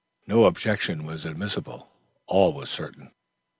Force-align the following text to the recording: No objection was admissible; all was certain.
No 0.25 0.45
objection 0.45 1.03
was 1.05 1.25
admissible; 1.25 1.91
all 2.25 2.53
was 2.53 2.71
certain. 2.71 3.11